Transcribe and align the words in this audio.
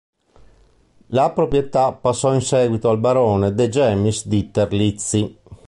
La 1.09 1.29
proprietà 1.29 1.91
passo 1.91 2.39
seguito 2.39 2.89
al 2.89 2.97
Barone 2.97 3.53
de 3.53 3.69
Gemmis 3.69 4.25
di 4.25 4.49
Terlizzi. 4.49 5.37